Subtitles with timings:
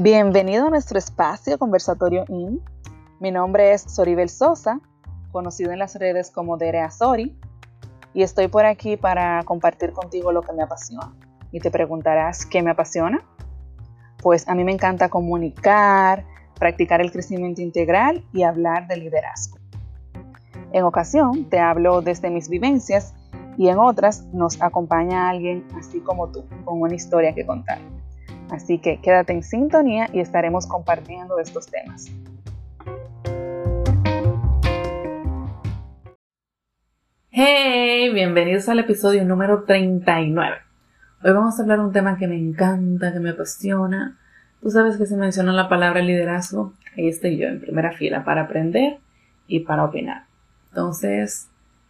[0.00, 2.62] Bienvenido a nuestro espacio Conversatorio IN.
[3.18, 4.80] Mi nombre es Soribel Sosa,
[5.32, 7.36] conocido en las redes como Derea Sori,
[8.14, 11.12] y estoy por aquí para compartir contigo lo que me apasiona.
[11.50, 13.24] Y te preguntarás, ¿qué me apasiona?
[14.22, 16.24] Pues a mí me encanta comunicar,
[16.60, 19.58] practicar el crecimiento integral y hablar de liderazgo.
[20.70, 23.14] En ocasión te hablo desde mis vivencias
[23.56, 27.80] y en otras nos acompaña alguien así como tú, con una historia que contar.
[28.50, 32.10] Así que quédate en sintonía y estaremos compartiendo estos temas.
[37.30, 40.56] Hey, bienvenidos al episodio número 39.
[41.22, 44.18] Hoy vamos a hablar de un tema que me encanta, que me apasiona.
[44.62, 46.72] Tú sabes que se menciona la palabra liderazgo.
[46.96, 48.98] Ahí estoy yo en primera fila para aprender
[49.46, 50.24] y para opinar.
[50.70, 51.48] Entonces,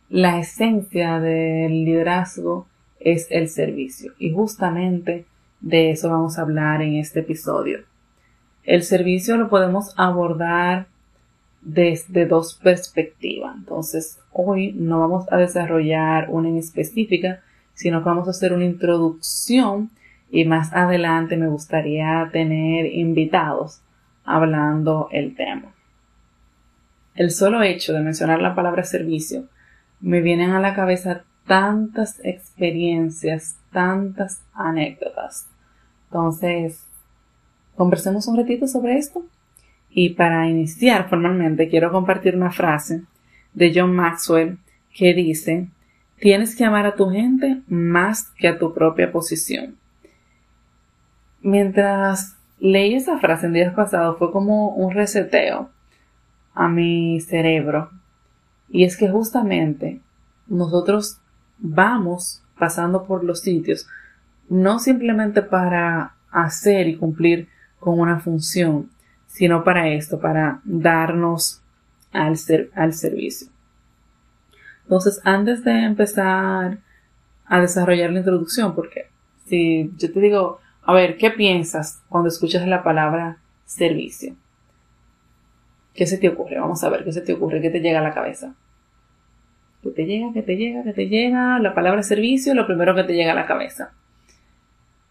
[0.09, 2.67] la esencia del liderazgo
[2.99, 4.13] es el servicio.
[4.19, 5.25] Y justamente
[5.61, 7.81] de eso vamos a hablar en este episodio.
[8.65, 10.87] El servicio lo podemos abordar
[11.63, 13.57] desde dos perspectivas.
[13.57, 17.41] Entonces, hoy no vamos a desarrollar una en específica,
[17.75, 19.91] sino que vamos a hacer una introducción
[20.31, 23.81] y más adelante me gustaría tener invitados
[24.25, 25.73] hablando el tema.
[27.15, 29.45] El solo hecho de mencionar la palabra servicio
[30.01, 35.49] me vienen a la cabeza tantas experiencias, tantas anécdotas.
[36.05, 36.85] Entonces,
[37.75, 39.25] conversemos un ratito sobre esto.
[39.91, 43.03] Y para iniciar formalmente, quiero compartir una frase
[43.55, 44.59] de John Maxwell
[44.95, 45.69] que dice,
[46.21, 49.77] tienes que amar a tu gente más que a tu propia posición.
[51.41, 55.71] Mientras leí esa frase en días pasados fue como un reseteo
[56.55, 57.91] a mi cerebro.
[58.69, 60.01] Y es que justamente
[60.47, 61.21] nosotros
[61.59, 63.87] vamos pasando por los sitios,
[64.49, 67.49] no simplemente para hacer y cumplir
[67.79, 68.91] con una función,
[69.27, 71.63] sino para esto, para darnos
[72.13, 72.37] al,
[72.75, 73.49] al servicio.
[74.83, 76.79] Entonces, antes de empezar
[77.45, 79.09] a desarrollar la introducción, porque
[79.47, 84.35] si yo te digo, a ver, ¿qué piensas cuando escuchas la palabra servicio?
[85.95, 86.59] ¿Qué se te ocurre?
[86.59, 87.61] Vamos a ver, ¿qué se te ocurre?
[87.61, 88.55] ¿Qué te llega a la cabeza?
[89.95, 93.05] Que te llega, que te llega, que te llega, la palabra servicio, lo primero que
[93.05, 93.93] te llega a la cabeza.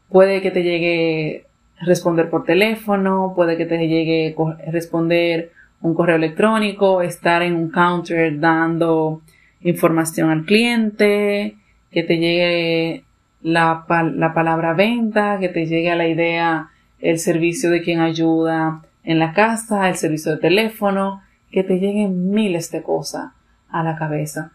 [0.10, 1.46] Puede que te llegue
[1.82, 4.36] responder por teléfono, puede que te llegue
[4.68, 5.52] responder
[5.82, 9.22] un correo electrónico, estar en un counter dando
[9.62, 11.56] información al cliente,
[11.92, 13.04] que te llegue
[13.42, 18.82] la, la palabra venta, que te llegue a la idea el servicio de quien ayuda
[19.04, 21.22] en la casa, el servicio de teléfono,
[21.52, 23.32] que te lleguen miles de cosas
[23.70, 24.52] a la cabeza.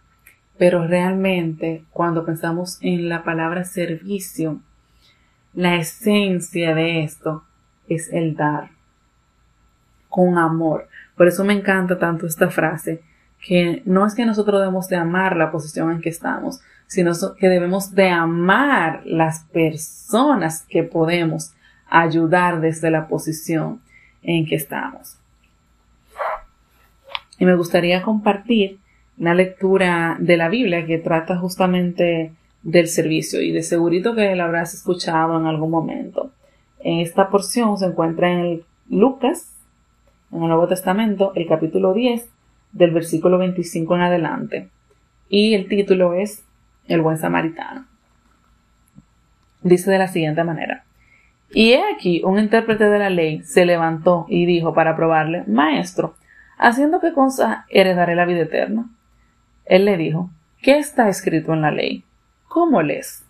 [0.63, 4.61] Pero realmente cuando pensamos en la palabra servicio,
[5.55, 7.43] la esencia de esto
[7.89, 8.71] es el dar
[10.09, 10.87] con amor.
[11.17, 13.03] Por eso me encanta tanto esta frase,
[13.45, 17.49] que no es que nosotros debemos de amar la posición en que estamos, sino que
[17.49, 21.55] debemos de amar las personas que podemos
[21.91, 23.81] ayudar desde la posición
[24.23, 25.19] en que estamos.
[27.37, 28.79] Y me gustaría compartir
[29.23, 32.33] una lectura de la Biblia que trata justamente
[32.65, 36.33] del servicio y de segurito que la habrás escuchado en algún momento.
[36.81, 39.49] En esta porción se encuentra en Lucas,
[40.33, 42.29] en el Nuevo Testamento, el capítulo 10,
[42.73, 44.69] del versículo 25 en adelante.
[45.29, 46.43] Y el título es
[46.89, 47.87] El buen samaritano.
[49.63, 50.83] Dice de la siguiente manera.
[51.55, 56.17] Y he aquí un intérprete de la ley se levantó y dijo para probarle, Maestro,
[56.59, 58.89] ¿haciendo qué cosa heredaré la vida eterna?
[59.65, 60.31] Él le dijo,
[60.61, 62.05] ¿qué está escrito en la ley?
[62.49, 63.25] ¿Cómo lees?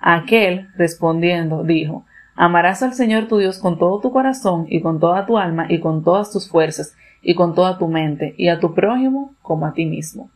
[0.00, 2.04] Aquel, respondiendo, dijo,
[2.36, 5.78] Amarás al Señor tu Dios con todo tu corazón y con toda tu alma y
[5.78, 9.72] con todas tus fuerzas y con toda tu mente y a tu prójimo como a
[9.72, 10.30] ti mismo.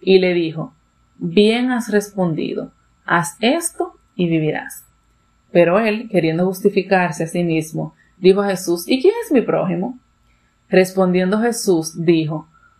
[0.00, 0.74] Y le dijo,
[1.16, 2.72] Bien has respondido,
[3.04, 4.84] haz esto y vivirás.
[5.52, 9.98] Pero él, queriendo justificarse a sí mismo, dijo a Jesús, ¿y quién es mi prójimo?
[10.68, 12.48] Respondiendo Jesús, dijo,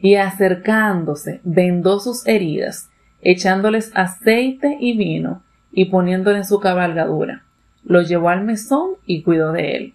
[0.00, 5.42] y acercándose vendó sus heridas, echándoles aceite y vino
[5.72, 7.44] y poniéndole en su cabalgadura.
[7.82, 9.94] lo llevó al mesón y cuidó de él.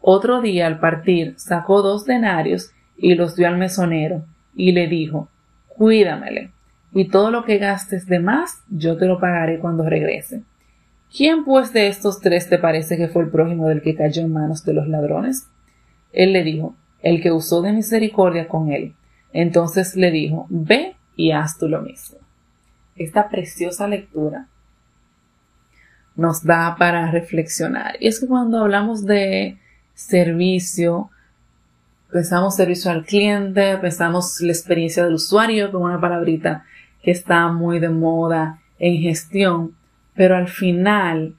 [0.00, 4.24] Otro día al partir sacó dos denarios y los dio al mesonero
[4.54, 5.28] y le dijo
[5.68, 6.50] Cuídamele,
[6.92, 10.42] y todo lo que gastes de más yo te lo pagaré cuando regrese.
[11.16, 14.32] ¿Quién pues de estos tres te parece que fue el prójimo del que cayó en
[14.32, 15.48] manos de los ladrones?
[16.12, 18.94] Él le dijo, el que usó de misericordia con él.
[19.34, 22.18] Entonces le dijo, ve y haz tú lo mismo.
[22.96, 24.46] Esta preciosa lectura
[26.14, 27.96] nos da para reflexionar.
[27.98, 29.58] Y es que cuando hablamos de
[29.92, 31.10] servicio,
[32.12, 36.64] pensamos servicio al cliente, pensamos la experiencia del usuario como una palabrita
[37.02, 39.74] que está muy de moda en gestión,
[40.14, 41.34] pero al final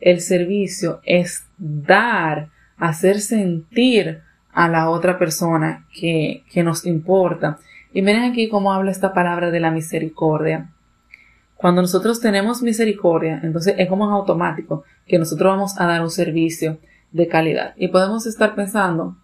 [0.00, 2.48] el servicio es dar,
[2.78, 4.22] hacer sentir
[4.54, 7.58] a la otra persona que, que nos importa.
[7.92, 10.70] Y miren aquí cómo habla esta palabra de la misericordia.
[11.56, 16.78] Cuando nosotros tenemos misericordia, entonces es como automático que nosotros vamos a dar un servicio
[17.12, 17.74] de calidad.
[17.76, 19.16] Y podemos estar pensando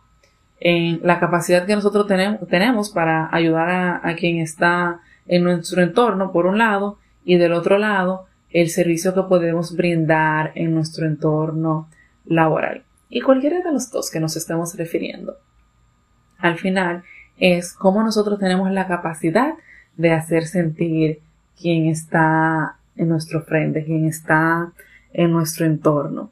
[0.59, 5.83] en la capacidad que nosotros tenemos, tenemos para ayudar a, a quien está en nuestro
[5.83, 11.07] entorno, por un lado, y del otro lado, el servicio que podemos brindar en nuestro
[11.07, 11.89] entorno
[12.27, 12.85] laboral.
[13.11, 15.37] Y cualquiera de los dos que nos estemos refiriendo.
[16.39, 17.03] Al final
[17.39, 19.55] es cómo nosotros tenemos la capacidad
[19.97, 21.21] de hacer sentir
[21.61, 24.73] quien está en nuestro frente, quien está
[25.13, 26.31] en nuestro entorno.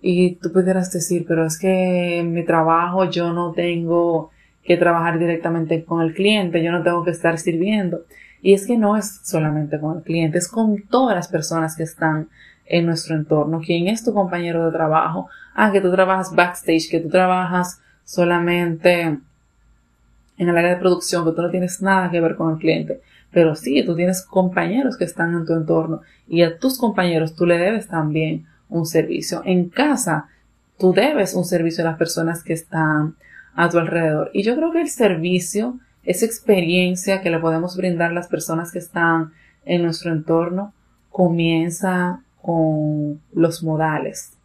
[0.00, 4.30] Y tú pudieras decir, pero es que en mi trabajo yo no tengo
[4.62, 8.02] que trabajar directamente con el cliente, yo no tengo que estar sirviendo.
[8.40, 11.82] Y es que no es solamente con el cliente, es con todas las personas que
[11.82, 12.28] están
[12.66, 13.60] en nuestro entorno.
[13.64, 15.28] ¿Quién es tu compañero de trabajo?
[15.60, 21.32] Ah, que tú trabajas backstage, que tú trabajas solamente en el área de producción, que
[21.32, 23.00] tú no tienes nada que ver con el cliente.
[23.32, 27.44] Pero sí, tú tienes compañeros que están en tu entorno y a tus compañeros tú
[27.44, 29.42] le debes también un servicio.
[29.44, 30.28] En casa,
[30.78, 33.16] tú debes un servicio a las personas que están
[33.56, 34.30] a tu alrededor.
[34.32, 38.72] Y yo creo que el servicio esa experiencia que le podemos brindar a las personas
[38.72, 39.32] que están
[39.66, 40.72] en nuestro entorno
[41.10, 44.37] comienza con los modales,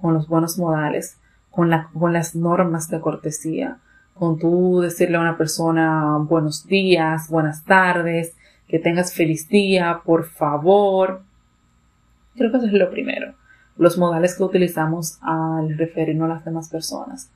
[0.00, 1.18] con los buenos modales,
[1.50, 3.78] con, con las normas de cortesía,
[4.14, 8.34] con tú decirle a una persona buenos días, buenas tardes,
[8.66, 11.22] que tengas feliz día, por favor.
[12.36, 13.34] Creo que eso es lo primero,
[13.76, 17.30] los modales que utilizamos al referirnos a las demás personas.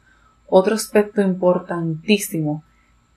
[0.47, 2.63] Otro aspecto importantísimo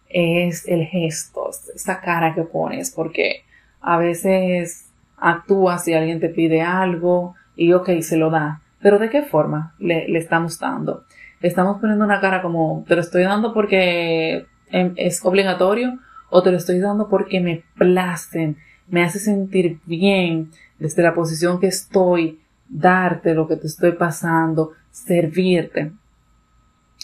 [0.09, 3.43] es el gesto, esa cara que pones, porque
[3.81, 4.85] a veces
[5.17, 8.61] actúas y alguien te pide algo y ok, se lo da.
[8.85, 11.05] Pero ¿de qué forma le, le estamos dando?
[11.39, 15.97] Le estamos poniendo una cara como, te lo estoy dando porque em, es obligatorio
[16.29, 21.59] o te lo estoy dando porque me placen, me hace sentir bien desde la posición
[21.59, 22.39] que estoy,
[22.69, 25.91] darte lo que te estoy pasando, servirte.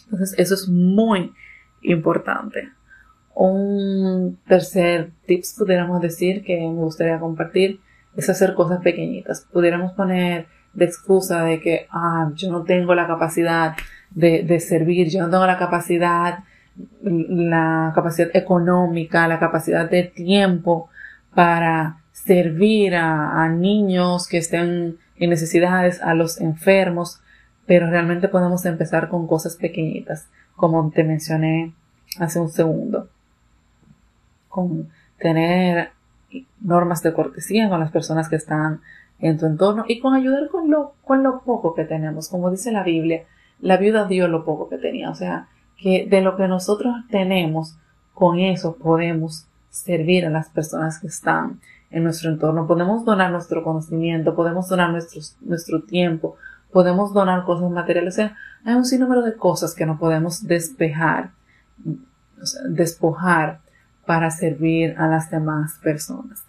[0.04, 1.34] Entonces, eso es muy
[1.82, 2.70] importante.
[3.34, 7.80] Un tercer tips pudiéramos decir que me gustaría compartir
[8.16, 9.48] es hacer cosas pequeñitas.
[9.52, 13.76] Pudiéramos poner de excusa de que, ah, yo no tengo la capacidad
[14.12, 16.40] de, de servir, yo no tengo la capacidad,
[17.04, 20.90] la capacidad económica, la capacidad de tiempo
[21.34, 27.22] para servir a, a niños que estén en necesidades, a los enfermos,
[27.66, 31.74] pero realmente podemos empezar con cosas pequeñitas, como te mencioné
[32.20, 33.10] hace un segundo
[34.50, 35.92] con tener
[36.60, 38.82] normas de cortesía con las personas que están
[39.22, 42.28] en tu entorno y con ayudar con lo, con lo poco que tenemos.
[42.28, 43.24] Como dice la Biblia,
[43.60, 45.10] la viuda dio lo poco que tenía.
[45.10, 45.48] O sea,
[45.78, 47.78] que de lo que nosotros tenemos,
[48.14, 51.60] con eso podemos servir a las personas que están
[51.92, 52.68] en nuestro entorno.
[52.68, 56.36] Podemos donar nuestro conocimiento, podemos donar nuestro, nuestro tiempo,
[56.72, 58.16] podemos donar cosas materiales.
[58.16, 58.36] O sea,
[58.66, 61.32] hay un sinnúmero de cosas que no podemos despejar,
[62.70, 63.60] despojar
[64.06, 66.44] para servir a las demás personas.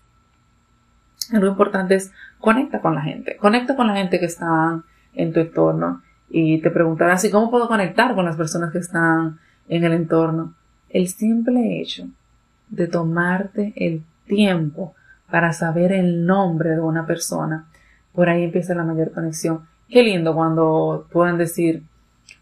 [1.30, 4.82] Lo importante es conecta con la gente, conecta con la gente que está
[5.14, 9.38] en tu entorno y te preguntarás, ¿y cómo puedo conectar con las personas que están
[9.68, 10.54] en el entorno?
[10.88, 12.08] El simple hecho
[12.68, 14.94] de tomarte el tiempo
[15.30, 17.66] para saber el nombre de una persona,
[18.12, 19.66] por ahí empieza la mayor conexión.
[19.88, 21.82] Qué lindo cuando pueden decir,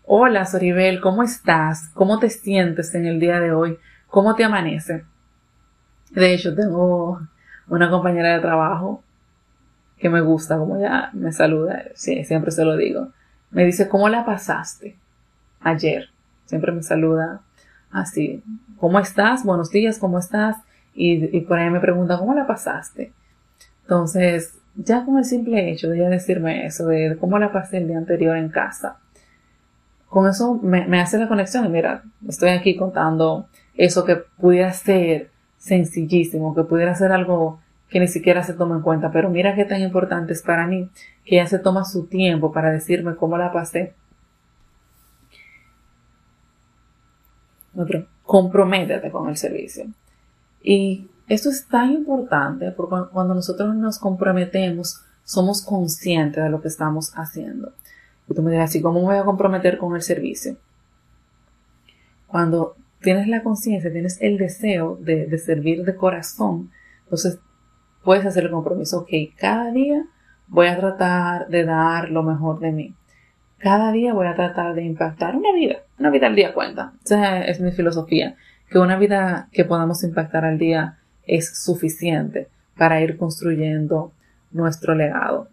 [0.04, 1.90] hola Soribel, ¿cómo estás?
[1.94, 3.78] ¿Cómo te sientes en el día de hoy?
[4.08, 5.04] ¿Cómo te amanece?
[6.10, 7.20] De hecho, tengo
[7.70, 9.02] una compañera de trabajo
[9.96, 13.08] que me gusta, como ella me saluda, sí, siempre se lo digo.
[13.50, 14.96] Me dice, ¿cómo la pasaste
[15.60, 16.08] ayer?
[16.46, 17.40] Siempre me saluda
[17.92, 18.42] así,
[18.76, 19.44] ¿cómo estás?
[19.44, 20.56] Buenos días, ¿cómo estás?
[20.94, 23.12] Y, y por ahí me pregunta, ¿cómo la pasaste?
[23.82, 27.86] Entonces, ya con el simple hecho de ella decirme eso, de cómo la pasé el
[27.86, 28.96] día anterior en casa,
[30.08, 31.66] con eso me, me hace la conexión.
[31.66, 35.29] Y mira, estoy aquí contando eso que pudiera ser
[35.60, 39.64] sencillísimo, que pudiera ser algo que ni siquiera se toma en cuenta, pero mira qué
[39.64, 40.88] tan importante es para mí
[41.24, 43.94] que ella se toma su tiempo para decirme cómo la pasé.
[47.76, 49.86] Otro, comprométete con el servicio.
[50.62, 56.68] Y esto es tan importante porque cuando nosotros nos comprometemos, somos conscientes de lo que
[56.68, 57.72] estamos haciendo.
[58.28, 60.56] Y tú me dirás, ¿y cómo me voy a comprometer con el servicio?
[62.26, 66.70] Cuando tienes la conciencia, tienes el deseo de, servir de corazón,
[67.04, 67.38] entonces
[68.04, 70.04] puedes hacer el compromiso, ok, cada día
[70.48, 72.94] voy a tratar de dar lo mejor de mí.
[73.58, 76.94] Cada día voy a tratar de impactar una vida, una vida al día cuenta.
[77.04, 78.36] Esa es mi filosofía,
[78.70, 84.12] que una vida que podamos impactar al día es suficiente para ir construyendo
[84.50, 85.48] nuestro legado.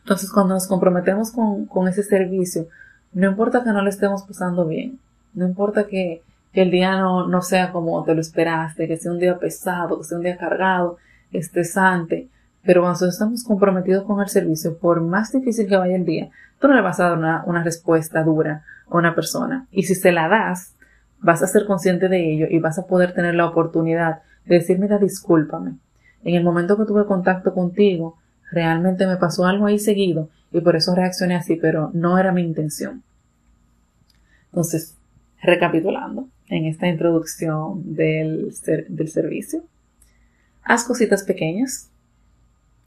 [0.00, 2.66] Entonces, cuando nos comprometemos con, con ese servicio,
[3.12, 4.98] no importa que no le estemos pasando bien,
[5.34, 6.22] no importa que,
[6.52, 10.04] el día no, no, sea como te lo esperaste, que sea un día pesado, que
[10.04, 10.98] sea un día cargado,
[11.32, 12.28] estresante,
[12.62, 16.28] pero cuando estamos comprometidos con el servicio, por más difícil que vaya el día,
[16.60, 19.66] tú no le vas a dar una, una respuesta dura a una persona.
[19.72, 20.74] Y si se la das,
[21.20, 24.78] vas a ser consciente de ello y vas a poder tener la oportunidad de decir,
[24.78, 25.76] mira, discúlpame.
[26.24, 28.18] En el momento que tuve contacto contigo,
[28.50, 32.42] realmente me pasó algo ahí seguido y por eso reaccioné así, pero no era mi
[32.42, 33.02] intención.
[34.50, 34.96] Entonces,
[35.42, 38.54] recapitulando en esta introducción del,
[38.88, 39.64] del servicio,
[40.62, 41.90] haz cositas pequeñas.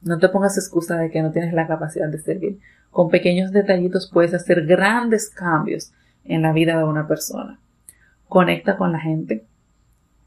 [0.01, 2.59] No te pongas excusa de que no tienes la capacidad de servir.
[2.91, 5.91] Con pequeños detallitos puedes hacer grandes cambios
[6.23, 7.59] en la vida de una persona.
[8.27, 9.45] Conecta con la gente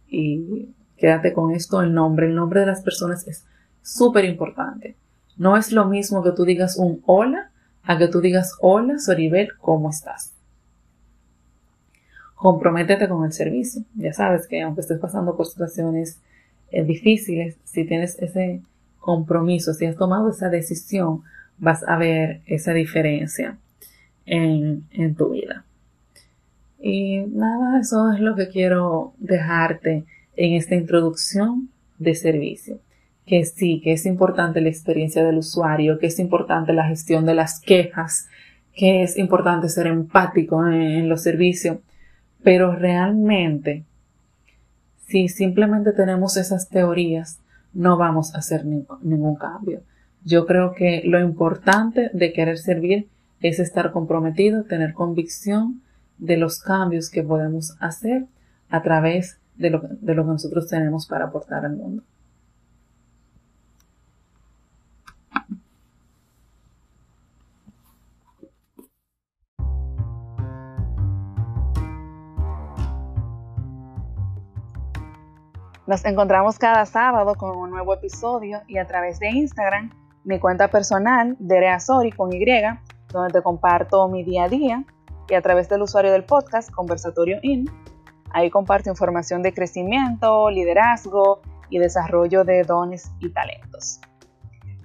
[0.09, 2.27] y quédate con esto, el nombre.
[2.27, 3.47] El nombre de las personas es
[3.83, 4.97] súper importante.
[5.37, 7.51] No es lo mismo que tú digas un hola
[7.85, 10.35] a que tú digas hola, Soribel, ¿cómo estás?
[12.39, 13.83] Comprométete con el servicio.
[13.95, 16.21] Ya sabes que aunque estés pasando por situaciones
[16.71, 18.63] eh, difíciles, si tienes ese
[19.01, 21.23] compromiso, si has tomado esa decisión,
[21.59, 23.59] vas a ver esa diferencia
[24.25, 25.65] en, en tu vida.
[26.81, 30.05] Y nada, eso es lo que quiero dejarte
[30.37, 31.69] en esta introducción
[31.99, 32.79] de servicio
[33.29, 37.35] que sí, que es importante la experiencia del usuario, que es importante la gestión de
[37.35, 38.29] las quejas,
[38.75, 41.79] que es importante ser empático en, los servicios,
[42.43, 43.85] pero realmente,
[45.07, 47.41] si simplemente tenemos esas teorías,
[47.73, 49.83] no vamos a hacer ningún cambio.
[50.25, 53.09] Yo creo que lo importante de querer servir
[53.41, 55.83] es estar comprometido, tener convicción
[56.19, 58.27] de los cambios que podemos hacer
[58.69, 62.03] a través de lo, que nosotros tenemos para aportar al mundo.
[75.89, 79.91] Nos encontramos cada sábado con un nuevo episodio y a través de Instagram,
[80.23, 82.45] mi cuenta personal, Dereasori con Y,
[83.11, 84.85] donde te comparto mi día a día,
[85.31, 87.71] y a través del usuario del podcast, Conversatorio In.
[88.33, 91.41] Ahí comparto información de crecimiento, liderazgo
[91.71, 93.99] y desarrollo de dones y talentos.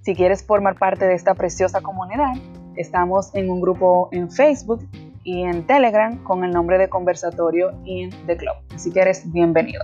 [0.03, 2.31] Si quieres formar parte de esta preciosa comunidad,
[2.77, 4.87] estamos en un grupo en Facebook
[5.25, 8.55] y en Telegram con el nombre de Conversatorio In The Club.
[8.73, 9.83] Así que eres bienvenido.